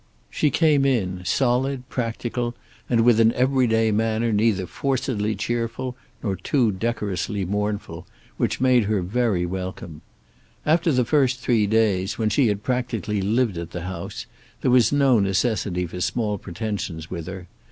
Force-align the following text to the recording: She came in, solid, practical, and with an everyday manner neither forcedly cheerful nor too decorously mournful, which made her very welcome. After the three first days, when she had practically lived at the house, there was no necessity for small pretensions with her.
She 0.31 0.49
came 0.49 0.83
in, 0.83 1.21
solid, 1.25 1.87
practical, 1.87 2.55
and 2.89 3.01
with 3.01 3.19
an 3.19 3.31
everyday 3.33 3.91
manner 3.91 4.33
neither 4.33 4.65
forcedly 4.65 5.35
cheerful 5.35 5.95
nor 6.23 6.35
too 6.35 6.71
decorously 6.71 7.45
mournful, 7.45 8.07
which 8.35 8.59
made 8.59 8.85
her 8.85 9.03
very 9.03 9.45
welcome. 9.45 10.01
After 10.65 10.91
the 10.91 11.05
three 11.05 11.27
first 11.67 11.69
days, 11.69 12.17
when 12.17 12.31
she 12.31 12.47
had 12.47 12.63
practically 12.63 13.21
lived 13.21 13.59
at 13.59 13.69
the 13.69 13.81
house, 13.83 14.25
there 14.61 14.71
was 14.71 14.91
no 14.91 15.19
necessity 15.19 15.85
for 15.85 16.01
small 16.01 16.39
pretensions 16.39 17.11
with 17.11 17.27
her. 17.27 17.47